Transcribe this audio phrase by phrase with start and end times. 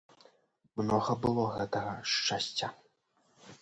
[0.81, 2.67] Многа было гэтага шчасця.